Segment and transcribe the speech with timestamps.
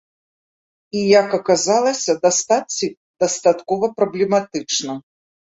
[0.97, 2.93] І, як аказалася, дастаць іх
[3.25, 4.99] дастаткова праблематычна.